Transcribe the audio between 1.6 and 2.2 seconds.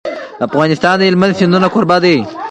کوربه دی.